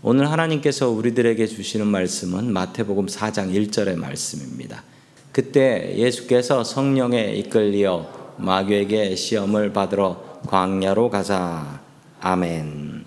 오늘 0.00 0.30
하나님께서 0.30 0.90
우리들에게 0.90 1.44
주시는 1.48 1.88
말씀은 1.88 2.52
마태복음 2.52 3.06
4장 3.06 3.52
1절의 3.52 3.96
말씀입니다. 3.96 4.84
그때 5.32 5.92
예수께서 5.96 6.62
성령에 6.62 7.34
이끌리어 7.34 8.36
마귀에게 8.36 9.16
시험을 9.16 9.72
받으러 9.72 10.38
광야로 10.46 11.10
가자. 11.10 11.80
아멘. 12.20 13.06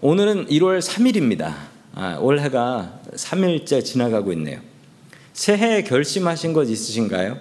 오늘은 0.00 0.48
1월 0.48 0.80
3일입니다. 0.80 1.54
아, 1.94 2.18
올해가 2.20 2.98
3일째 3.14 3.84
지나가고 3.84 4.32
있네요. 4.32 4.58
새해 5.32 5.84
결심하신 5.84 6.52
것 6.52 6.68
있으신가요? 6.68 7.38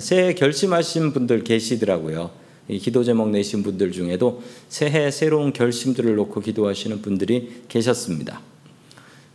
새해 0.00 0.34
결심하신 0.34 1.14
분들 1.14 1.44
계시더라고요. 1.44 2.30
기도 2.68 3.04
제목 3.04 3.30
내신 3.30 3.62
분들 3.62 3.92
중에도 3.92 4.42
새해 4.68 5.10
새로운 5.10 5.52
결심들을 5.52 6.14
놓고 6.16 6.40
기도하시는 6.40 7.00
분들이 7.02 7.62
계셨습니다. 7.68 8.40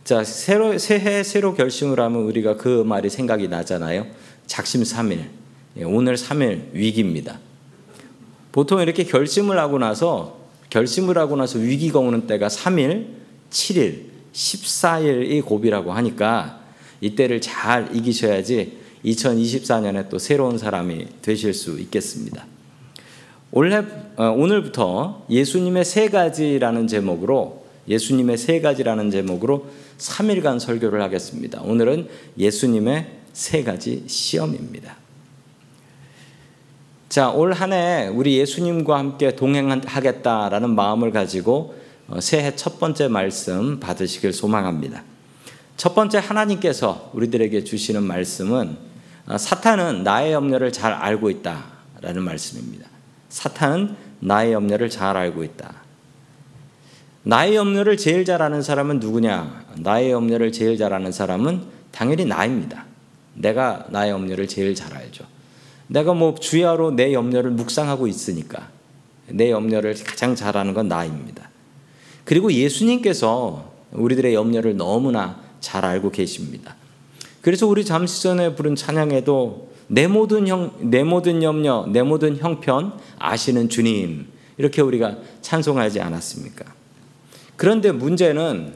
자, 0.04 0.24
새로 0.24 0.76
새해 0.78 1.22
새로 1.22 1.54
결심을 1.54 2.00
하면 2.00 2.22
우리가 2.22 2.56
그 2.56 2.82
말이 2.84 3.08
생각이 3.08 3.48
나잖아요. 3.48 4.06
작심 4.46 4.82
3일. 4.82 5.28
예, 5.78 5.84
오늘 5.84 6.16
3일 6.16 6.72
위기입니다. 6.72 7.38
보통 8.50 8.80
이렇게 8.80 9.04
결심을 9.04 9.58
하고 9.58 9.78
나서 9.78 10.42
결심을 10.68 11.16
하고 11.16 11.36
나서 11.36 11.58
위기가 11.58 12.00
오는 12.00 12.26
때가 12.26 12.48
3일, 12.48 13.06
7일, 13.50 14.12
14일이 14.32 15.44
고비라고 15.44 15.92
하니까 15.92 16.60
이때를 17.00 17.40
잘 17.40 17.94
이기셔야지 17.94 18.78
2024년에 19.04 20.08
또 20.08 20.18
새로운 20.18 20.58
사람이 20.58 21.06
되실 21.22 21.52
수 21.54 21.78
있겠습니다. 21.80 22.46
올해 23.52 23.84
어, 24.16 24.24
오늘부터 24.30 25.26
예수님의 25.28 25.84
세 25.84 26.08
가지라는 26.08 26.86
제목으로 26.86 27.64
예수님의 27.86 28.38
세 28.38 28.60
가지라는 28.60 29.10
제목으로 29.10 29.66
3일간 29.98 30.58
설교를 30.58 31.02
하겠습니다. 31.02 31.60
오늘은 31.62 32.08
예수님의 32.38 33.06
세 33.32 33.62
가지 33.62 34.04
시험입니다. 34.06 34.96
자, 37.08 37.30
올 37.30 37.52
한 37.52 37.72
해 37.72 38.08
우리 38.08 38.38
예수님과 38.38 38.96
함께 38.98 39.36
동행하겠다라는 39.36 40.74
마음을 40.74 41.10
가지고 41.10 41.74
어, 42.08 42.20
새해 42.20 42.56
첫 42.56 42.80
번째 42.80 43.08
말씀 43.08 43.78
받으시길 43.80 44.32
소망합니다. 44.32 45.04
첫 45.76 45.94
번째 45.94 46.18
하나님께서 46.18 47.10
우리들에게 47.12 47.64
주시는 47.64 48.02
말씀은 48.02 48.76
어, 49.26 49.36
사탄은 49.36 50.04
나의 50.04 50.32
염려를 50.32 50.72
잘 50.72 50.92
알고 50.94 51.28
있다라는 51.28 52.22
말씀입니다. 52.22 52.91
사탄은 53.32 53.96
나의 54.20 54.52
염려를 54.52 54.90
잘 54.90 55.16
알고 55.16 55.42
있다. 55.42 55.74
나의 57.22 57.56
염려를 57.56 57.96
제일 57.96 58.26
잘 58.26 58.42
아는 58.42 58.60
사람은 58.60 59.00
누구냐? 59.00 59.64
나의 59.78 60.10
염려를 60.10 60.52
제일 60.52 60.76
잘 60.76 60.92
아는 60.92 61.12
사람은 61.12 61.62
당연히 61.90 62.26
나입니다. 62.26 62.84
내가 63.34 63.86
나의 63.88 64.10
염려를 64.10 64.48
제일 64.48 64.74
잘 64.74 64.94
알죠. 64.94 65.24
내가 65.86 66.12
뭐 66.12 66.34
주야로 66.34 66.90
내 66.90 67.14
염려를 67.14 67.52
묵상하고 67.52 68.06
있으니까 68.06 68.68
내 69.28 69.50
염려를 69.50 69.94
가장 70.04 70.34
잘 70.34 70.58
아는 70.58 70.74
건 70.74 70.88
나입니다. 70.88 71.48
그리고 72.24 72.52
예수님께서 72.52 73.72
우리들의 73.92 74.34
염려를 74.34 74.76
너무나 74.76 75.40
잘 75.60 75.86
알고 75.86 76.10
계십니다. 76.10 76.76
그래서 77.40 77.66
우리 77.66 77.84
잠시 77.84 78.22
전에 78.22 78.54
부른 78.54 78.76
찬양에도 78.76 79.71
내 79.88 80.06
모든 80.06 80.48
형, 80.48 80.72
내 80.80 81.04
모든 81.04 81.42
염려, 81.42 81.86
내 81.88 82.02
모든 82.02 82.36
형편 82.36 82.98
아시는 83.18 83.68
주님 83.68 84.26
이렇게 84.56 84.82
우리가 84.82 85.16
찬송하지 85.40 86.00
않았습니까? 86.00 86.64
그런데 87.56 87.92
문제는 87.92 88.74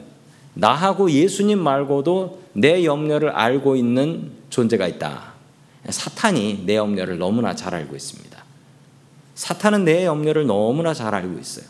나하고 0.53 1.11
예수님 1.11 1.59
말고도 1.59 2.41
내 2.53 2.83
염려를 2.83 3.29
알고 3.29 3.75
있는 3.75 4.31
존재가 4.49 4.87
있다. 4.87 5.33
사탄이 5.89 6.63
내 6.65 6.75
염려를 6.75 7.17
너무나 7.17 7.55
잘 7.55 7.75
알고 7.75 7.95
있습니다. 7.95 8.43
사탄은 9.35 9.85
내 9.85 10.05
염려를 10.05 10.47
너무나 10.47 10.93
잘 10.93 11.13
알고 11.13 11.39
있어요. 11.39 11.65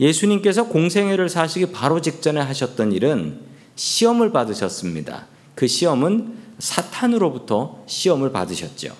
예수님께서 0.00 0.66
공생애를 0.68 1.28
사시기 1.28 1.66
바로 1.66 2.00
직전에 2.00 2.40
하셨던 2.40 2.92
일은 2.92 3.40
시험을 3.76 4.32
받으셨습니다. 4.32 5.26
그 5.54 5.66
시험은 5.66 6.45
사탄으로부터 6.58 7.82
시험을 7.86 8.32
받으셨죠. 8.32 8.94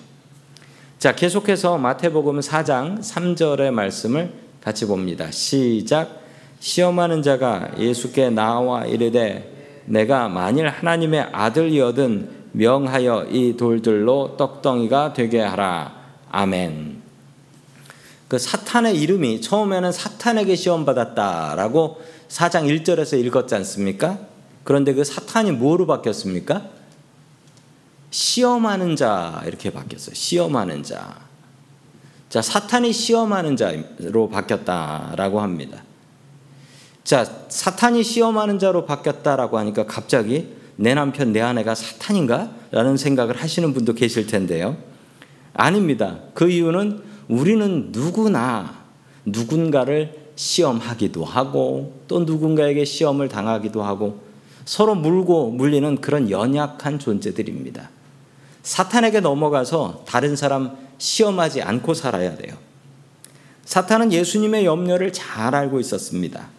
자, 0.99 1.15
계속해서 1.15 1.77
마태복음 1.77 2.39
4장 2.39 2.99
3절의 2.99 3.71
말씀을 3.71 4.33
같이 4.63 4.85
봅니다. 4.85 5.29
시작. 5.31 6.21
시험하는 6.59 7.21
자가 7.21 7.71
예수께 7.77 8.31
나와 8.31 8.85
이르되 8.85 9.83
내가 9.85 10.27
만일 10.27 10.67
하나님의 10.67 11.29
아들이거든 11.31 12.29
명하여 12.51 13.27
이 13.29 13.55
돌들로 13.55 14.35
떡덩이가 14.37 15.13
되게 15.13 15.39
하라. 15.39 15.95
아멘. 16.31 17.01
그 18.27 18.37
사탄의 18.37 18.99
이름이 18.99 19.41
처음에는 19.41 19.91
사탄에게 19.91 20.55
시험 20.55 20.83
받았다라고 20.83 22.01
4장 22.27 22.65
1절에서 22.65 23.23
읽었지 23.23 23.55
않습니까? 23.55 24.19
그런데 24.63 24.93
그 24.93 25.03
사탄이 25.03 25.51
뭐로 25.51 25.85
바뀌었습니까? 25.85 26.76
시험하는 28.09 28.95
자 28.95 29.43
이렇게 29.45 29.71
바뀌었어요. 29.71 30.15
시험하는 30.15 30.83
자. 30.83 31.27
자, 32.29 32.41
사탄이 32.41 32.91
시험하는 32.91 33.55
자로 33.55 34.29
바뀌었다라고 34.29 35.39
합니다. 35.39 35.83
자, 37.03 37.23
사탄이 37.47 38.03
시험하는 38.03 38.59
자로 38.59 38.85
바뀌었다라고 38.85 39.57
하니까 39.59 39.85
갑자기 39.85 40.49
내 40.75 40.93
남편, 40.93 41.31
내 41.31 41.39
아내가 41.39 41.73
사탄인가? 41.73 42.51
라는 42.71 42.97
생각을 42.97 43.37
하시는 43.37 43.73
분도 43.73 43.93
계실 43.93 44.27
텐데요. 44.27 44.75
아닙니다. 45.53 46.19
그 46.33 46.49
이유는 46.49 47.01
우리는 47.29 47.89
누구나 47.91 48.75
누군가를 49.25 50.27
시험하기도 50.35 51.23
하고 51.25 52.01
또 52.07 52.19
누군가에게 52.19 52.85
시험을 52.85 53.29
당하기도 53.29 53.81
하고 53.81 54.19
서로 54.65 54.95
물고 54.95 55.49
물리는 55.49 55.99
그런 56.01 56.29
연약한 56.29 56.99
존재들입니다. 56.99 57.89
사탄에게 58.67 59.21
넘어가서 59.21 60.03
다른 60.05 60.35
사람 60.35 60.75
시험하지 60.97 61.61
않고 61.61 61.93
살아야 61.93 62.35
돼요. 62.35 62.57
사탄은 63.63 64.11
예수님의 64.11 64.65
염려를 64.65 65.13
잘 65.13 65.55
알고 65.55 65.79
있었습니다. 65.79 66.49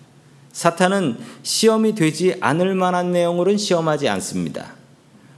사탄은 0.52 1.18
시험이 1.42 1.94
되지 1.94 2.36
않을 2.40 2.74
만한 2.74 3.12
내용으로는 3.12 3.58
시험하지 3.58 4.08
않습니다. 4.08 4.72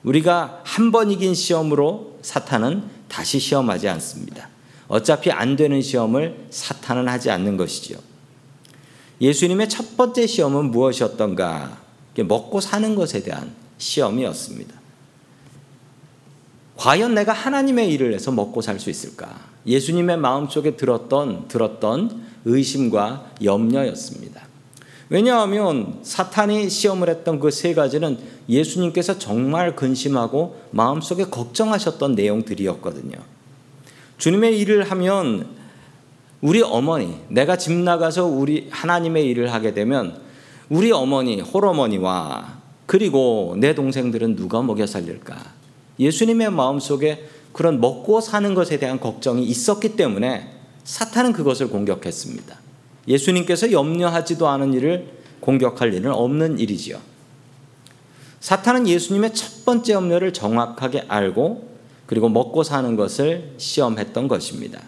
우리가 0.04 0.60
한 0.64 0.92
번 0.92 1.10
이긴 1.10 1.34
시험으로 1.34 2.20
사탄은 2.22 2.84
다시 3.08 3.40
시험하지 3.40 3.88
않습니다. 3.88 4.48
어차피 4.86 5.32
안 5.32 5.56
되는 5.56 5.82
시험을 5.82 6.46
사탄은 6.50 7.08
하지 7.08 7.32
않는 7.32 7.56
것이지요. 7.56 7.98
예수님의 9.20 9.68
첫 9.68 9.96
번째 9.96 10.24
시험은 10.24 10.70
무엇이었던가? 10.70 11.78
먹고 12.16 12.60
사는 12.60 12.94
것에 12.94 13.22
대한 13.24 13.54
시험이었습니다. 13.78 14.79
과연 16.80 17.14
내가 17.14 17.34
하나님의 17.34 17.92
일을 17.92 18.14
해서 18.14 18.32
먹고 18.32 18.62
살 18.62 18.80
수 18.80 18.88
있을까? 18.88 19.38
예수님의 19.66 20.16
마음속에 20.16 20.76
들었던 20.76 21.46
들었던 21.46 22.22
의심과 22.46 23.32
염려였습니다. 23.44 24.40
왜냐하면 25.10 25.98
사탄이 26.02 26.70
시험을 26.70 27.10
했던 27.10 27.38
그 27.38 27.50
세 27.50 27.74
가지는 27.74 28.16
예수님께서 28.48 29.18
정말 29.18 29.76
근심하고 29.76 30.58
마음속에 30.70 31.24
걱정하셨던 31.24 32.14
내용들이었거든요. 32.14 33.18
주님의 34.16 34.58
일을 34.60 34.90
하면 34.90 35.48
우리 36.40 36.62
어머니, 36.62 37.14
내가 37.28 37.58
집 37.58 37.72
나가서 37.72 38.24
우리 38.24 38.68
하나님의 38.70 39.26
일을 39.26 39.52
하게 39.52 39.74
되면 39.74 40.18
우리 40.70 40.92
어머니, 40.92 41.42
홀어머니와 41.42 42.58
그리고 42.86 43.54
내 43.58 43.74
동생들은 43.74 44.36
누가 44.36 44.62
먹여 44.62 44.86
살릴까? 44.86 45.59
예수님의 45.98 46.50
마음속에 46.50 47.28
그런 47.52 47.80
먹고 47.80 48.20
사는 48.20 48.54
것에 48.54 48.78
대한 48.78 49.00
걱정이 49.00 49.44
있었기 49.44 49.96
때문에 49.96 50.50
사탄은 50.84 51.32
그것을 51.32 51.68
공격했습니다. 51.68 52.58
예수님께서 53.08 53.72
염려하지도 53.72 54.48
않은 54.48 54.74
일을 54.74 55.08
공격할 55.40 55.94
일은 55.94 56.12
없는 56.12 56.58
일이지요. 56.58 56.98
사탄은 58.40 58.88
예수님의 58.88 59.34
첫 59.34 59.64
번째 59.64 59.92
염려를 59.94 60.32
정확하게 60.32 61.04
알고 61.08 61.68
그리고 62.06 62.28
먹고 62.28 62.62
사는 62.62 62.96
것을 62.96 63.54
시험했던 63.58 64.28
것입니다. 64.28 64.80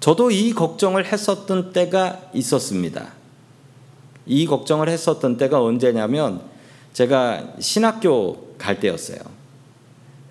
저도 0.00 0.30
이 0.30 0.52
걱정을 0.52 1.06
했었던 1.06 1.72
때가 1.72 2.20
있었습니다. 2.34 3.12
이 4.26 4.46
걱정을 4.46 4.88
했었던 4.88 5.36
때가 5.36 5.62
언제냐면 5.62 6.42
제가 6.92 7.54
신학교 7.58 8.53
갈 8.64 8.80
때였어요. 8.80 9.18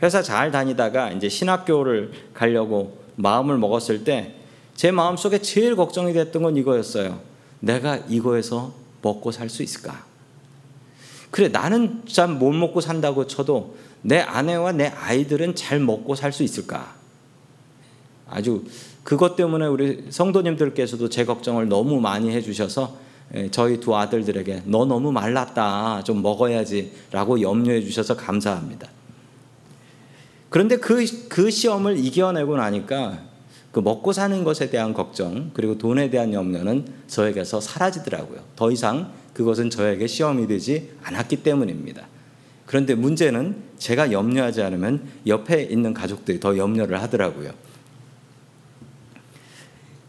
회사 0.01 0.21
잘 0.21 0.51
다니다가 0.51 1.11
이제 1.11 1.29
신학교를 1.29 2.11
가려고 2.33 2.97
마음을 3.15 3.57
먹었을 3.57 4.03
때 4.03 4.43
제 4.75 4.91
마음 4.91 5.17
속에 5.17 5.39
제일 5.39 5.75
걱정이 5.75 6.13
됐던 6.13 6.41
건 6.43 6.57
이거였어요. 6.57 7.19
내가 7.59 7.97
이거에서 7.97 8.73
먹고 9.01 9.31
살 9.31 9.49
수 9.49 9.63
있을까? 9.63 10.05
그래, 11.31 11.47
나는 11.47 12.03
잘 12.07 12.27
못 12.27 12.51
먹고 12.51 12.81
산다고 12.81 13.27
쳐도 13.27 13.75
내 14.01 14.19
아내와 14.19 14.73
내 14.73 14.87
아이들은 14.87 15.55
잘 15.55 15.79
먹고 15.79 16.15
살 16.15 16.33
수 16.33 16.43
있을까? 16.43 16.95
아주 18.27 18.63
그것 19.03 19.35
때문에 19.35 19.65
우리 19.65 20.05
성도님들께서도 20.09 21.09
제 21.09 21.25
걱정을 21.25 21.67
너무 21.69 21.99
많이 21.99 22.31
해주셔서 22.31 22.97
예, 22.97 23.02
저희 23.51 23.79
두 23.79 23.95
아들들에게 23.95 24.63
너 24.65 24.85
너무 24.85 25.11
말랐다 25.11 26.03
좀 26.03 26.21
먹어야지라고 26.21 27.41
염려해 27.41 27.81
주셔서 27.81 28.15
감사합니다. 28.15 28.87
그런데 30.49 30.77
그, 30.77 31.03
그 31.29 31.49
시험을 31.49 31.97
이겨내고 31.97 32.57
나니까 32.57 33.19
그 33.71 33.79
먹고 33.79 34.13
사는 34.13 34.43
것에 34.43 34.69
대한 34.69 34.93
걱정 34.93 35.49
그리고 35.55 35.79
돈에 35.79 36.11
대한 36.11 36.31
염려는 36.31 36.85
저에게서 37.07 37.59
사라지더라고요. 37.59 38.41
더 38.55 38.69
이상 38.69 39.11
그것은 39.33 39.71
저에게 39.71 40.05
시험이 40.05 40.45
되지 40.45 40.91
않았기 41.01 41.37
때문입니다. 41.37 42.05
그런데 42.67 42.93
문제는 42.93 43.55
제가 43.79 44.11
염려하지 44.11 44.61
않으면 44.61 45.07
옆에 45.25 45.63
있는 45.63 45.95
가족들이 45.95 46.39
더 46.39 46.55
염려를 46.55 47.01
하더라고요. 47.01 47.51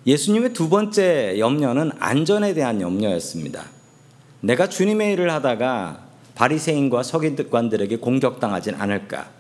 예수님의 0.07 0.53
두 0.53 0.69
번째 0.69 1.39
염려는 1.39 1.93
안전에 1.99 2.53
대한 2.53 2.81
염려였습니다. 2.81 3.65
내가 4.41 4.69
주님의 4.69 5.15
일을 5.15 5.33
하다가 5.33 6.05
바리새인과 6.35 7.03
서기관들에게 7.03 7.97
공격당하진 7.97 8.75
않을까? 8.75 9.31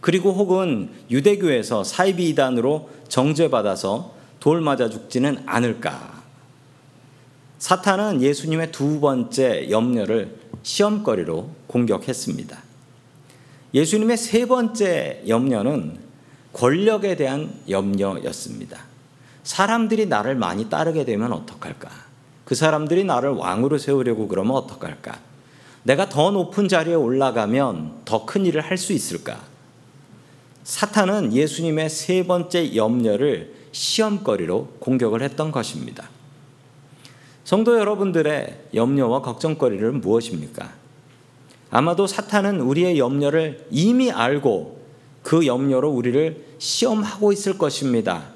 그리고 0.00 0.32
혹은 0.32 0.90
유대교에서 1.10 1.82
사이비 1.82 2.28
이단으로 2.28 2.90
정죄받아서 3.08 4.14
돌 4.38 4.60
맞아 4.60 4.88
죽지는 4.88 5.42
않을까? 5.46 6.22
사탄은 7.58 8.22
예수님의 8.22 8.70
두 8.70 9.00
번째 9.00 9.70
염려를 9.70 10.36
시험거리로 10.62 11.50
공격했습니다. 11.66 12.62
예수님의 13.72 14.16
세 14.18 14.46
번째 14.46 15.22
염려는 15.26 15.98
권력에 16.52 17.16
대한 17.16 17.52
염려였습니다. 17.68 18.93
사람들이 19.44 20.06
나를 20.06 20.34
많이 20.34 20.68
따르게 20.68 21.04
되면 21.04 21.32
어떡할까? 21.32 21.88
그 22.44 22.54
사람들이 22.54 23.04
나를 23.04 23.30
왕으로 23.30 23.78
세우려고 23.78 24.26
그러면 24.26 24.56
어떡할까? 24.56 25.18
내가 25.84 26.08
더 26.08 26.30
높은 26.30 26.66
자리에 26.68 26.94
올라가면 26.94 28.02
더 28.04 28.24
큰 28.26 28.46
일을 28.46 28.62
할 28.62 28.78
수 28.78 28.92
있을까? 28.92 29.40
사탄은 30.64 31.34
예수님의 31.34 31.90
세 31.90 32.26
번째 32.26 32.74
염려를 32.74 33.54
시험거리로 33.72 34.76
공격을 34.80 35.22
했던 35.22 35.52
것입니다. 35.52 36.08
성도 37.44 37.78
여러분들의 37.78 38.68
염려와 38.72 39.20
걱정거리는 39.20 40.00
무엇입니까? 40.00 40.72
아마도 41.70 42.06
사탄은 42.06 42.60
우리의 42.60 42.98
염려를 42.98 43.66
이미 43.70 44.10
알고 44.10 44.82
그 45.22 45.46
염려로 45.46 45.90
우리를 45.90 46.44
시험하고 46.58 47.32
있을 47.32 47.58
것입니다. 47.58 48.33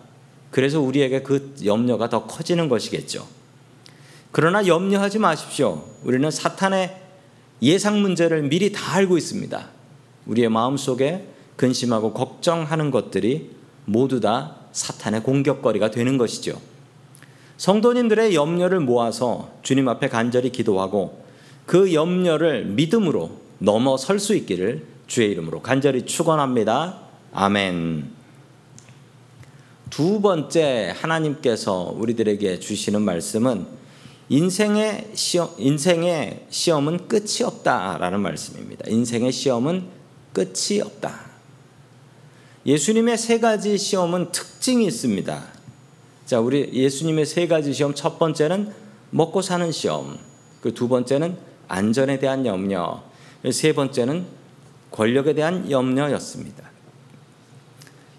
그래서 0.50 0.80
우리에게 0.80 1.22
그 1.22 1.54
염려가 1.64 2.08
더 2.08 2.26
커지는 2.26 2.68
것이겠죠. 2.68 3.26
그러나 4.30 4.66
염려하지 4.66 5.18
마십시오. 5.18 5.84
우리는 6.04 6.30
사탄의 6.30 6.96
예상 7.62 8.00
문제를 8.00 8.42
미리 8.42 8.72
다 8.72 8.94
알고 8.94 9.18
있습니다. 9.18 9.68
우리의 10.26 10.48
마음 10.48 10.76
속에 10.76 11.26
근심하고 11.56 12.12
걱정하는 12.12 12.90
것들이 12.90 13.50
모두 13.84 14.20
다 14.20 14.56
사탄의 14.72 15.22
공격거리가 15.22 15.90
되는 15.90 16.18
것이죠. 16.18 16.60
성도님들의 17.56 18.34
염려를 18.34 18.80
모아서 18.80 19.50
주님 19.62 19.88
앞에 19.88 20.08
간절히 20.08 20.52
기도하고 20.52 21.24
그 21.66 21.92
염려를 21.92 22.66
믿음으로 22.66 23.32
넘어설 23.58 24.20
수 24.20 24.34
있기를 24.36 24.86
주의 25.08 25.30
이름으로 25.30 25.62
간절히 25.62 26.06
축원합니다. 26.06 27.00
아멘. 27.32 28.18
두 29.90 30.20
번째 30.20 30.94
하나님께서 30.96 31.94
우리들에게 31.96 32.58
주시는 32.61 33.02
말씀은 33.02 33.67
인생의 34.29 35.12
시험, 35.14 35.49
인생의 35.56 36.46
시험은 36.50 37.08
끝이 37.08 37.43
없다라는 37.44 38.20
말씀입니다. 38.20 38.85
인생의 38.88 39.32
시험은 39.32 39.85
끝이 40.32 40.81
없다. 40.82 41.29
예수님의 42.67 43.17
세 43.17 43.40
가지 43.40 43.79
시험은 43.79 44.31
특징이 44.32 44.87
있습니다. 44.87 45.44
자, 46.26 46.41
우리 46.41 46.70
예수님의 46.73 47.25
세 47.25 47.46
가지 47.46 47.73
시험 47.73 47.94
첫 47.94 48.19
번째는 48.19 48.70
먹고 49.11 49.41
사는 49.41 49.73
시험. 49.73 50.19
그 50.61 50.75
두 50.75 50.88
번째는 50.88 51.37
안전에 51.69 52.19
대한 52.19 52.44
염려. 52.44 53.02
세 53.50 53.73
번째는 53.73 54.26
권력에 54.91 55.32
대한 55.34 55.70
염려였습니다. 55.70 56.69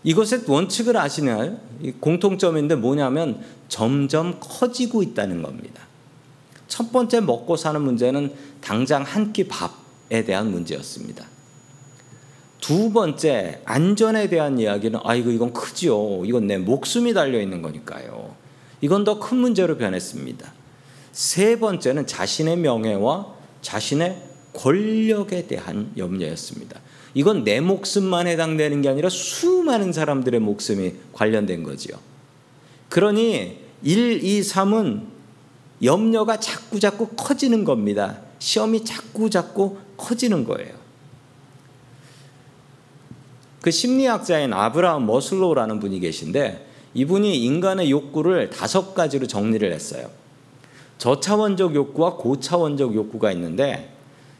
이것의 0.03 0.43
원칙을 0.47 0.95
아시나요? 0.97 1.57
공통점인데 1.99 2.75
뭐냐면 2.75 3.41
점점 3.67 4.37
커지고 4.39 5.03
있다는 5.03 5.41
겁니다. 5.41 5.83
첫 6.67 6.91
번째 6.91 7.19
먹고 7.21 7.57
사는 7.57 7.81
문제는 7.81 8.33
당장 8.61 9.03
한 9.03 9.33
끼 9.33 9.47
밥에 9.47 10.23
대한 10.25 10.51
문제였습니다. 10.51 11.25
두 12.61 12.91
번째 12.91 13.61
안전에 13.65 14.29
대한 14.29 14.59
이야기는 14.59 14.99
아이고 15.03 15.31
이건 15.31 15.53
크죠. 15.53 16.23
이건 16.25 16.47
내 16.47 16.57
목숨이 16.57 17.13
달려 17.13 17.41
있는 17.41 17.61
거니까요. 17.61 18.35
이건 18.81 19.03
더 19.03 19.19
큰 19.19 19.37
문제로 19.37 19.77
변했습니다. 19.77 20.53
세 21.11 21.59
번째는 21.59 22.05
자신의 22.07 22.57
명예와 22.57 23.33
자신의 23.61 24.21
권력에 24.53 25.47
대한 25.47 25.91
염려였습니다. 25.97 26.79
이건 27.13 27.43
내 27.43 27.59
목숨만 27.59 28.27
해당되는 28.27 28.81
게 28.81 28.89
아니라 28.89 29.09
수많은 29.09 29.91
사람들의 29.91 30.39
목숨이 30.39 30.93
관련된 31.13 31.63
거지요. 31.63 31.97
그러니 32.89 33.59
1, 33.83 34.23
2, 34.23 34.41
3은 34.41 35.03
염려가 35.83 36.39
자꾸 36.39 36.79
자꾸 36.79 37.07
커지는 37.15 37.63
겁니다. 37.63 38.19
시험이 38.39 38.83
자꾸 38.83 39.29
자꾸 39.29 39.77
커지는 39.97 40.43
거예요. 40.43 40.73
그 43.61 43.71
심리학자인 43.71 44.53
아브라함 44.53 45.05
머슬로우라는 45.05 45.79
분이 45.79 45.99
계신데 45.99 46.67
이분이 46.93 47.43
인간의 47.43 47.91
욕구를 47.91 48.49
다섯 48.49 48.93
가지로 48.93 49.27
정리를 49.27 49.71
했어요. 49.71 50.09
저차원적 50.97 51.75
욕구와 51.75 52.15
고차원적 52.15 52.95
욕구가 52.95 53.31
있는데 53.33 53.93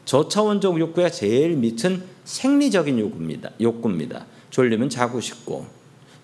저차원적 0.04 0.78
욕구가 0.78 1.10
제일 1.10 1.56
밑은 1.56 2.02
생리적인 2.24 2.98
욕구입니다. 2.98 3.50
욕구입니다. 3.60 4.26
졸리면 4.50 4.88
자고 4.88 5.20
싶고 5.20 5.66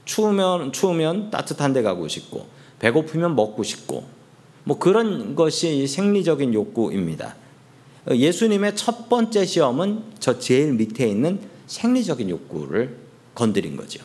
추우면 0.05 0.73
추우면 0.73 1.31
따뜻한 1.31 1.73
데 1.73 1.83
가고 1.83 2.09
싶고 2.09 2.47
배고프면 2.79 3.35
먹고 3.37 3.63
싶고 3.63 4.05
뭐 4.65 4.79
그런 4.79 5.35
것이 5.35 5.87
생리적인 5.87 6.55
욕구입니다. 6.55 7.37
예수님의 8.11 8.77
첫 8.77 9.09
번째 9.09 9.45
시험은 9.45 10.03
저 10.19 10.39
제일 10.39 10.73
밑에 10.75 11.09
있는 11.09 11.41
생리적인 11.67 12.31
욕구를 12.31 12.97
건드린 13.35 13.77
거죠. 13.77 14.03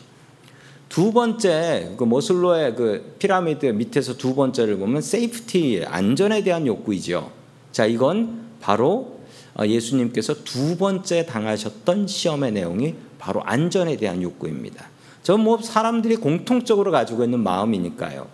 두 0.89 1.13
번째 1.13 1.93
그 1.97 2.03
매슬로의 2.03 2.75
그 2.75 3.15
피라미드 3.17 3.65
밑에서 3.67 4.17
두 4.17 4.35
번째를 4.35 4.77
보면 4.77 5.01
safety 5.01 5.85
안전에 5.87 6.43
대한 6.43 6.67
욕구이죠. 6.67 7.31
자, 7.71 7.85
이건 7.85 8.49
바로 8.59 8.87
어, 8.89 9.20
예수님께서 9.59 10.43
두 10.43 10.77
번째 10.77 11.25
당하셨던 11.25 12.07
시험의 12.07 12.51
내용이 12.53 12.95
바로 13.19 13.41
안전에 13.43 13.97
대한 13.97 14.21
욕구입니다. 14.21 14.89
저 15.23 15.37
뭐 15.37 15.57
사람들이 15.61 16.15
공통적으로 16.15 16.91
가지고 16.91 17.23
있는 17.23 17.39
마음이니까요. 17.41 18.27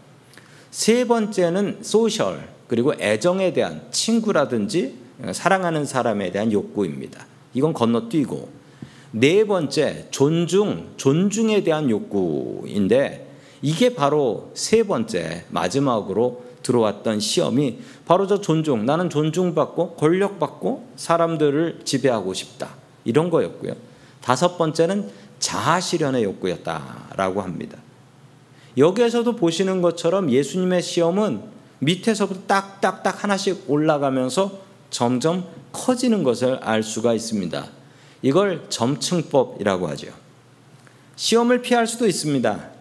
세 0.71 1.05
번째는 1.05 1.79
social 1.81 2.47
그리고 2.67 2.93
애정에 2.99 3.53
대한 3.53 3.81
친구라든지 3.91 4.95
사랑하는 5.31 5.85
사람에 5.85 6.31
대한 6.31 6.51
욕구입니다. 6.51 7.25
이건 7.53 7.73
건너뛰고 7.73 8.49
네 9.11 9.45
번째 9.45 10.07
존중 10.11 10.89
존중에 10.97 11.63
대한 11.63 11.89
욕구인데 11.89 13.27
이게 13.61 13.95
바로 13.95 14.51
세 14.53 14.83
번째 14.83 15.45
마지막으로 15.49 16.43
들어왔던 16.67 17.21
시험이 17.21 17.79
바로 18.05 18.27
저 18.27 18.41
존중, 18.41 18.85
나는 18.85 19.09
존중받고 19.09 19.95
권력받고 19.95 20.89
사람들을 20.97 21.81
지배하고 21.85 22.33
싶다. 22.33 22.75
이런 23.05 23.29
거였고요. 23.29 23.73
다섯 24.21 24.57
번째는 24.57 25.09
자아 25.39 25.79
실현의 25.79 26.23
욕구였다라고 26.25 27.41
합니다. 27.41 27.77
여기에서도 28.77 29.35
보시는 29.37 29.81
것처럼 29.81 30.29
예수님의 30.29 30.81
시험은 30.81 31.41
밑에서부터 31.79 32.41
딱딱딱 32.47 33.23
하나씩 33.23 33.63
올라가면서 33.67 34.59
점점 34.89 35.45
커지는 35.71 36.23
것을 36.23 36.55
알 36.61 36.83
수가 36.83 37.13
있습니다. 37.13 37.65
이걸 38.23 38.65
점층법이라고 38.69 39.87
하죠. 39.89 40.07
시험을 41.15 41.61
피할 41.61 41.87
수도 41.87 42.07
있습니다. 42.07 42.76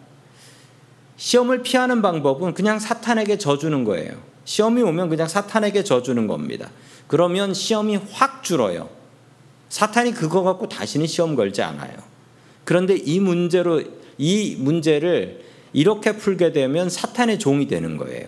시험을 1.17 1.63
피하는 1.63 2.03
방법은 2.03 2.55
그냥 2.55 2.79
사탄에게 2.79 3.39
져주는 3.39 3.85
거예요. 3.85 4.13
시험이 4.45 4.83
오면 4.83 5.09
그냥 5.09 5.27
사탄에게 5.29 5.83
져주는 5.83 6.27
겁니다. 6.27 6.71
그러면 7.07 7.55
시험이 7.55 7.97
확 8.13 8.43
줄어요. 8.45 8.89
사탄이 9.69 10.13
그거 10.13 10.43
갖고 10.43 10.69
다시는 10.69 11.07
시험 11.07 11.35
걸지 11.35 11.63
않아요. 11.63 11.93
그런데 12.65 12.97
이 12.97 13.19
문제로 13.21 13.83
이 14.19 14.57
문제를 14.59 15.45
이렇게 15.73 16.17
풀게 16.17 16.53
되면 16.53 16.89
사탄의 16.89 17.39
종이 17.39 17.67
되는 17.67 17.97
거예요. 17.97 18.27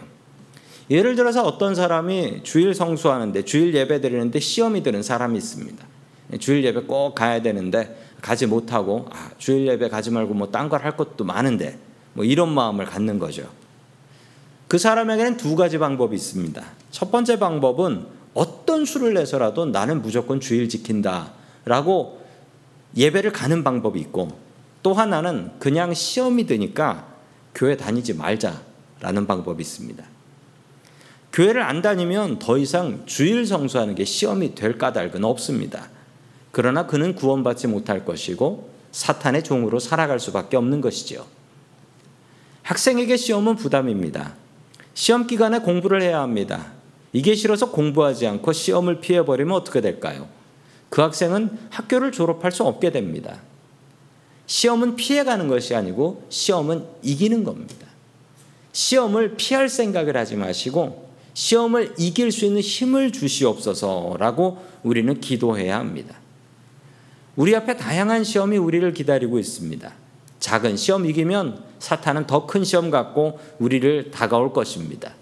예를 0.90 1.16
들어서 1.16 1.45
어떤 1.45 1.75
사람이 1.75 2.40
주일 2.42 2.75
성수하는데 2.75 3.45
주일 3.45 3.75
예배 3.75 4.00
드리는데 4.00 4.40
시험이 4.40 4.83
드는 4.83 5.02
사람이 5.02 5.37
있습니다. 5.37 5.85
주일 6.40 6.64
예배 6.64 6.83
꼭 6.83 7.14
가야 7.14 7.42
되는데 7.42 7.97
가지 8.21 8.47
못하고 8.47 9.07
아, 9.11 9.30
주일 9.38 9.66
예배 9.68 9.88
가지 9.88 10.11
말고 10.11 10.35
뭐 10.35 10.50
딴 10.50 10.68
걸 10.68 10.83
할 10.85 10.97
것도 10.97 11.25
많은데 11.25 11.78
뭐 12.14 12.24
이런 12.24 12.52
마음을 12.52 12.84
갖는 12.84 13.18
거죠. 13.18 13.48
그 14.68 14.78
사람에게는 14.78 15.36
두 15.36 15.56
가지 15.56 15.78
방법이 15.78 16.14
있습니다. 16.14 16.62
첫 16.90 17.10
번째 17.10 17.38
방법은 17.38 18.06
어떤 18.34 18.84
수를 18.84 19.14
내서라도 19.14 19.66
나는 19.66 20.02
무조건 20.02 20.40
주일 20.40 20.68
지킨다 20.68 21.32
라고 21.64 22.20
예배를 22.96 23.32
가는 23.32 23.64
방법이 23.64 23.98
있고 24.00 24.28
또 24.82 24.94
하나는 24.94 25.50
그냥 25.58 25.94
시험이 25.94 26.46
드니까 26.46 27.06
교회 27.54 27.76
다니지 27.76 28.14
말자라는 28.14 29.26
방법이 29.26 29.60
있습니다. 29.60 30.04
교회를 31.32 31.62
안 31.62 31.82
다니면 31.82 32.38
더 32.38 32.58
이상 32.58 33.02
주일 33.06 33.46
성수하는 33.46 33.94
게 33.94 34.04
시험이 34.04 34.54
될 34.54 34.78
까닭은 34.78 35.24
없습니다. 35.24 35.88
그러나 36.52 36.86
그는 36.86 37.14
구원받지 37.14 37.66
못할 37.66 38.04
것이고 38.04 38.70
사탄의 38.92 39.44
종으로 39.44 39.78
살아갈 39.78 40.18
수밖에 40.18 40.56
없는 40.56 40.80
것이죠. 40.80 41.26
학생에게 42.68 43.16
시험은 43.16 43.56
부담입니다. 43.56 44.34
시험 44.92 45.26
기간에 45.26 45.60
공부를 45.60 46.02
해야 46.02 46.20
합니다. 46.20 46.72
이게 47.14 47.34
싫어서 47.34 47.70
공부하지 47.70 48.26
않고 48.26 48.52
시험을 48.52 49.00
피해버리면 49.00 49.54
어떻게 49.54 49.80
될까요? 49.80 50.28
그 50.90 51.00
학생은 51.00 51.56
학교를 51.70 52.12
졸업할 52.12 52.52
수 52.52 52.64
없게 52.64 52.92
됩니다. 52.92 53.38
시험은 54.46 54.96
피해가는 54.96 55.48
것이 55.48 55.75
아니고 55.75 56.26
시험은 56.28 56.84
이기는 57.02 57.42
겁니다. 57.42 57.87
시험을 58.72 59.37
피할 59.38 59.70
생각을 59.70 60.14
하지 60.18 60.37
마시고 60.37 61.08
시험을 61.32 61.94
이길 61.96 62.30
수 62.30 62.44
있는 62.44 62.60
힘을 62.60 63.12
주시옵소서라고 63.12 64.62
우리는 64.82 65.18
기도해야 65.18 65.78
합니다. 65.78 66.16
우리 67.34 67.56
앞에 67.56 67.78
다양한 67.78 68.25
시험이 68.25 68.58
우리를 68.58 68.92
기다리고 68.92 69.38
있습니다. 69.38 70.07
작은 70.40 70.76
시험 70.76 71.07
이기면 71.07 71.62
사탄은 71.78 72.26
더 72.26 72.47
큰 72.47 72.64
시험 72.64 72.90
갖고 72.90 73.38
우리를 73.59 74.11
다가올 74.11 74.52
것입니다. 74.52 75.14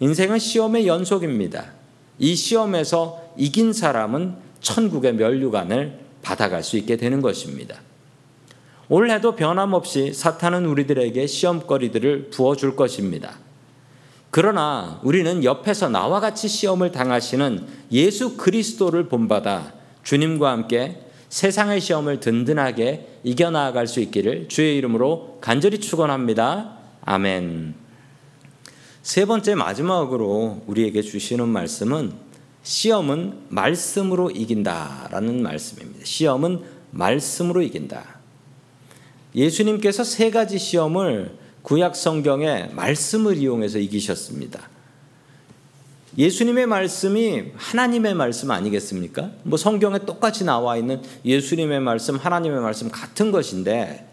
인생은 0.00 0.38
시험의 0.38 0.86
연속입니다. 0.86 1.72
이 2.18 2.34
시험에서 2.34 3.22
이긴 3.36 3.72
사람은 3.72 4.34
천국의 4.60 5.14
면류관을 5.14 5.98
받아갈 6.22 6.62
수 6.62 6.76
있게 6.76 6.96
되는 6.96 7.20
것입니다. 7.20 7.76
올해도 8.88 9.36
변함없이 9.36 10.12
사탄은 10.12 10.66
우리들에게 10.66 11.26
시험거리들을 11.26 12.30
부어줄 12.30 12.76
것입니다. 12.76 13.38
그러나 14.30 15.00
우리는 15.02 15.44
옆에서 15.44 15.88
나와 15.88 16.20
같이 16.20 16.46
시험을 16.48 16.92
당하시는 16.92 17.66
예수 17.92 18.36
그리스도를 18.36 19.08
본받아 19.08 19.72
주님과 20.02 20.50
함께 20.50 21.05
세상의 21.28 21.80
시험을 21.80 22.20
든든하게 22.20 23.20
이겨나갈 23.24 23.86
수 23.86 24.00
있기를 24.00 24.48
주의 24.48 24.76
이름으로 24.76 25.38
간절히 25.40 25.78
축원합니다. 25.78 26.78
아멘. 27.02 27.74
세 29.02 29.24
번째 29.24 29.54
마지막으로 29.54 30.62
우리에게 30.66 31.02
주시는 31.02 31.48
말씀은 31.48 32.12
시험은 32.62 33.46
말씀으로 33.48 34.30
이긴다라는 34.30 35.42
말씀입니다. 35.42 36.04
시험은 36.04 36.62
말씀으로 36.90 37.62
이긴다. 37.62 38.16
예수님께서 39.34 40.02
세 40.02 40.30
가지 40.30 40.58
시험을 40.58 41.36
구약 41.62 41.94
성경에 41.94 42.68
말씀을 42.72 43.36
이용해서 43.36 43.78
이기셨습니다. 43.78 44.68
예수님의 46.18 46.66
말씀이 46.66 47.52
하나님의 47.54 48.14
말씀 48.14 48.50
아니겠습니까? 48.50 49.30
뭐 49.42 49.58
성경에 49.58 49.98
똑같이 50.00 50.44
나와 50.44 50.76
있는 50.76 51.02
예수님의 51.24 51.80
말씀, 51.80 52.16
하나님의 52.16 52.60
말씀 52.60 52.90
같은 52.90 53.30
것인데 53.30 54.06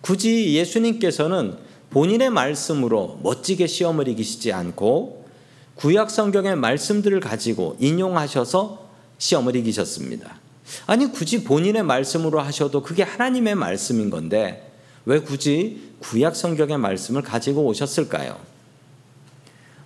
굳이 0.00 0.54
예수님께서는 0.54 1.56
본인의 1.90 2.30
말씀으로 2.30 3.18
멋지게 3.22 3.66
시험을 3.66 4.08
이기시지 4.08 4.52
않고 4.52 5.26
구약 5.74 6.10
성경의 6.10 6.56
말씀들을 6.56 7.20
가지고 7.20 7.76
인용하셔서 7.80 8.88
시험을 9.18 9.56
이기셨습니다. 9.56 10.40
아니 10.86 11.10
굳이 11.10 11.44
본인의 11.44 11.82
말씀으로 11.82 12.40
하셔도 12.40 12.82
그게 12.82 13.02
하나님의 13.02 13.56
말씀인 13.56 14.10
건데 14.10 14.70
왜 15.04 15.20
굳이 15.20 15.92
구약 15.98 16.36
성경의 16.36 16.78
말씀을 16.78 17.22
가지고 17.22 17.64
오셨을까요? 17.66 18.51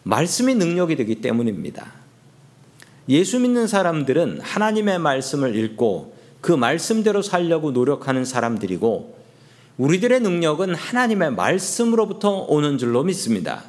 말씀이 0.06 0.54
능력이 0.54 0.94
되기 0.94 1.16
때문입니다. 1.16 1.92
예수 3.08 3.40
믿는 3.40 3.66
사람들은 3.66 4.40
하나님의 4.40 5.00
말씀을 5.00 5.56
읽고 5.56 6.14
그 6.40 6.52
말씀대로 6.52 7.22
살려고 7.22 7.72
노력하는 7.72 8.24
사람들이고 8.24 9.18
우리들의 9.78 10.20
능력은 10.20 10.76
하나님의 10.76 11.32
말씀으로부터 11.32 12.44
오는 12.44 12.78
줄로 12.78 13.02
믿습니다. 13.02 13.64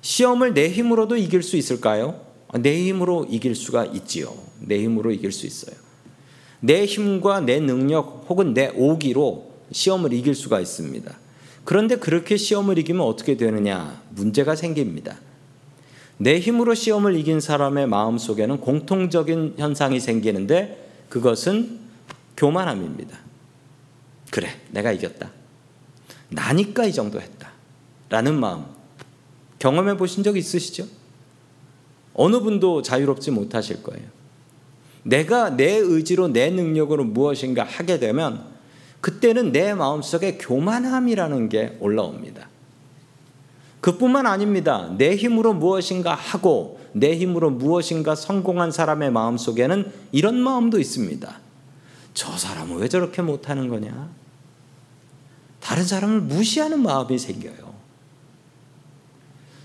시험을 0.00 0.54
내 0.54 0.70
힘으로도 0.70 1.18
이길 1.18 1.42
수 1.42 1.58
있을까요? 1.58 2.18
내 2.58 2.82
힘으로 2.88 3.26
이길 3.28 3.54
수가 3.54 3.84
있지요. 3.84 4.34
내 4.58 4.82
힘으로 4.82 5.12
이길 5.12 5.32
수 5.32 5.46
있어요. 5.46 5.76
내 6.60 6.86
힘과 6.86 7.40
내 7.40 7.60
능력 7.60 8.24
혹은 8.30 8.54
내 8.54 8.72
오기로 8.74 9.52
시험을 9.70 10.14
이길 10.14 10.34
수가 10.34 10.60
있습니다. 10.60 11.14
그런데 11.64 11.96
그렇게 11.96 12.36
시험을 12.36 12.78
이기면 12.78 13.02
어떻게 13.06 13.36
되느냐? 13.36 14.02
문제가 14.10 14.56
생깁니다. 14.56 15.16
내 16.16 16.38
힘으로 16.38 16.74
시험을 16.74 17.16
이긴 17.16 17.40
사람의 17.40 17.86
마음 17.86 18.18
속에는 18.18 18.60
공통적인 18.60 19.54
현상이 19.56 20.00
생기는데 20.00 20.90
그것은 21.08 21.78
교만함입니다. 22.36 23.18
그래, 24.30 24.48
내가 24.70 24.92
이겼다. 24.92 25.30
나니까 26.30 26.84
이 26.84 26.92
정도 26.92 27.20
했다. 27.20 27.50
라는 28.08 28.38
마음. 28.38 28.64
경험해 29.58 29.96
보신 29.96 30.22
적 30.22 30.36
있으시죠? 30.36 30.86
어느 32.14 32.40
분도 32.40 32.82
자유롭지 32.82 33.30
못하실 33.30 33.82
거예요. 33.82 34.06
내가 35.02 35.56
내 35.56 35.76
의지로 35.76 36.28
내 36.28 36.50
능력으로 36.50 37.04
무엇인가 37.04 37.64
하게 37.64 37.98
되면 37.98 38.44
그때는 39.00 39.52
내 39.52 39.74
마음속에 39.74 40.36
교만함이라는 40.38 41.48
게 41.48 41.76
올라옵니다. 41.80 42.48
그뿐만 43.80 44.26
아닙니다. 44.26 44.94
내 44.98 45.16
힘으로 45.16 45.54
무엇인가 45.54 46.14
하고 46.14 46.78
내 46.92 47.16
힘으로 47.16 47.50
무엇인가 47.50 48.14
성공한 48.14 48.70
사람의 48.70 49.10
마음 49.10 49.38
속에는 49.38 49.90
이런 50.12 50.36
마음도 50.36 50.78
있습니다. 50.78 51.40
저 52.12 52.36
사람은 52.36 52.76
왜 52.76 52.88
저렇게 52.88 53.22
못하는 53.22 53.68
거냐? 53.68 54.10
다른 55.60 55.84
사람을 55.84 56.20
무시하는 56.22 56.82
마음이 56.82 57.18
생겨요. 57.18 57.70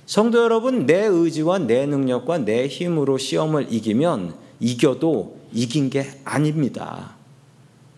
성도 0.06 0.44
여러분, 0.44 0.86
내 0.86 1.06
의지와 1.06 1.60
내 1.60 1.86
능력과 1.86 2.39
내 2.39 2.68
힘으로 2.68 3.18
시험을 3.18 3.74
이기면 3.74 4.36
이겨도 4.60 5.39
이긴 5.51 5.89
게 5.89 6.22
아닙니다. 6.24 7.14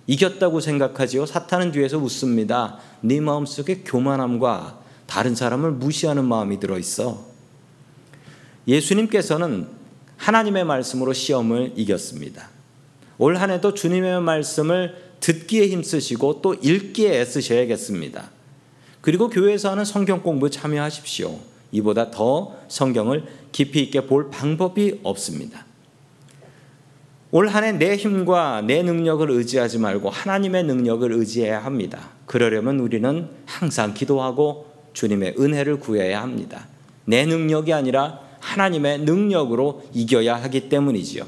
이겼다고 0.07 0.61
생각하지요. 0.61 1.25
사탄은 1.25 1.73
뒤에서 1.73 1.97
웃습니다. 1.97 2.79
네 3.01 3.19
마음속에 3.19 3.83
교만함과 3.85 4.79
다른 5.05 5.35
사람을 5.35 5.71
무시하는 5.71 6.25
마음이 6.25 6.59
들어 6.59 6.79
있어. 6.79 7.25
예수님께서는 8.67 9.67
하나님의 10.17 10.65
말씀으로 10.65 11.13
시험을 11.13 11.73
이겼습니다. 11.75 12.49
올 13.19 13.37
한 13.37 13.51
해도 13.51 13.73
주님의 13.73 14.21
말씀을 14.21 14.95
듣기에 15.19 15.67
힘쓰시고 15.69 16.41
또 16.41 16.53
읽기에 16.53 17.21
애쓰셔야겠습니다. 17.21 18.29
그리고 19.01 19.29
교회에서 19.29 19.71
하는 19.71 19.85
성경 19.85 20.21
공부 20.21 20.49
참여하십시오. 20.49 21.39
이보다 21.71 22.11
더 22.11 22.55
성경을 22.67 23.25
깊이 23.51 23.81
있게 23.83 24.05
볼 24.05 24.29
방법이 24.29 24.99
없습니다. 25.03 25.66
올 27.31 27.49
한 27.49 27.63
해 27.65 27.73
내 27.77 27.95
힘과 27.97 28.61
내 28.65 28.81
능력을 28.83 29.29
의지하지 29.29 29.79
말고 29.79 30.09
하나님의 30.09 30.63
능력을 30.63 31.11
의지해야 31.11 31.63
합니다. 31.63 32.09
그러려면 32.25 32.79
우리는 32.79 33.27
항상 33.45 33.93
기도하고 33.93 34.67
주님의 34.93 35.35
은혜를 35.37 35.79
구해야 35.79 36.21
합니다. 36.21 36.67
내 37.05 37.25
능력이 37.25 37.73
아니라 37.73 38.19
하나님의 38.39 38.99
능력으로 38.99 39.83
이겨야 39.93 40.35
하기 40.43 40.69
때문이지요. 40.69 41.25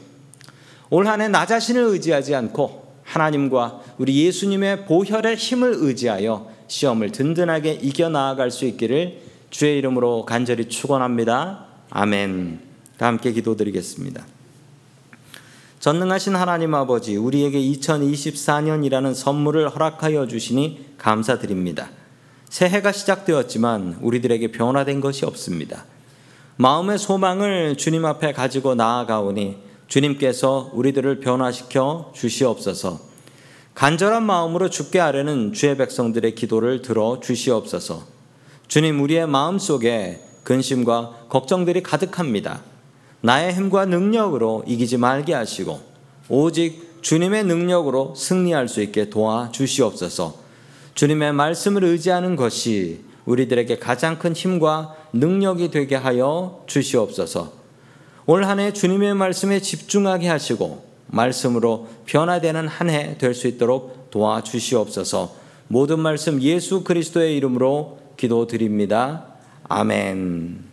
올 0.90 1.06
한 1.08 1.20
해 1.22 1.28
나 1.28 1.46
자신을 1.46 1.84
의지하지 1.84 2.34
않고 2.34 2.88
하나님과 3.04 3.82
우리 3.98 4.26
예수님의 4.26 4.86
보혈의 4.86 5.36
힘을 5.36 5.74
의지하여 5.78 6.50
시험을 6.68 7.12
든든하게 7.12 7.74
이겨 7.82 8.10
나아갈 8.10 8.52
수 8.52 8.66
있기를 8.66 9.20
주의 9.50 9.78
이름으로 9.80 10.26
간절히 10.26 10.70
축원합니다. 10.70 11.66
아멘. 11.90 12.60
다 12.98 13.08
함께 13.08 13.32
기도드리겠습니다. 13.34 14.39
전능하신 15.80 16.36
하나님 16.36 16.76
아버지, 16.76 17.16
우리에게 17.16 17.58
2024년이라는 17.58 19.14
선물을 19.14 19.70
허락하여 19.70 20.28
주시니 20.28 20.96
감사드립니다. 20.98 21.90
새해가 22.50 22.92
시작되었지만 22.92 24.00
우리들에게 24.02 24.52
변화된 24.52 25.00
것이 25.00 25.26
없습니다. 25.26 25.86
마음의 26.58 26.98
소망을 26.98 27.78
주님 27.78 28.04
앞에 28.04 28.34
가지고 28.34 28.76
나아가오니 28.76 29.58
주님께서 29.88 30.72
우리들을 30.74 31.22
변화시켜 31.22 32.12
주시옵소서. 32.14 33.00
간절한 33.74 34.24
마음으로 34.24 34.70
죽게 34.70 35.00
하려는 35.00 35.54
주의 35.54 35.78
백성들의 35.78 36.36
기도를 36.36 36.82
들어 36.82 37.22
주시옵소서. 37.22 38.04
주님, 38.68 39.02
우리의 39.02 39.28
마음 39.28 39.58
속에 39.58 40.20
근심과 40.44 41.28
걱정들이 41.30 41.82
가득합니다. 41.84 42.64
나의 43.22 43.54
힘과 43.54 43.86
능력으로 43.86 44.64
이기지 44.68 44.98
말게 44.98 45.34
하시고, 45.34 45.80
오직 46.30 47.00
주님의 47.02 47.46
능력으로 47.46 48.14
승리할 48.16 48.68
수 48.68 48.82
있게 48.82 49.10
도와 49.10 49.52
주시옵소서. 49.52 50.36
주님의 50.96 51.34
말씀을 51.34 51.84
의지하는 51.84 52.36
것이 52.36 53.02
우리들에게 53.26 53.78
가장 53.80 54.20
큰 54.20 54.34
힘과 54.34 54.96
능력이 55.14 55.72
되게 55.72 55.96
하여 55.96 56.64
주시옵소서. 56.68 57.54
올 58.26 58.44
한 58.44 58.60
해 58.60 58.74
주님의 58.74 59.16
말씀에 59.16 59.60
집중하게 59.60 60.28
하시고 60.28 60.84
말씀으로 61.08 61.88
변화되는 62.06 62.68
한 62.68 62.90
해 62.90 63.18
될 63.18 63.34
수 63.34 63.48
있도록 63.48 64.12
도와주시옵소서. 64.12 65.34
모든 65.68 66.00
말씀 66.00 66.42
예수 66.42 66.84
그리스도의 66.84 67.38
이름으로 67.38 68.00
기도드립니다. 68.18 69.26
아멘. 69.68 70.66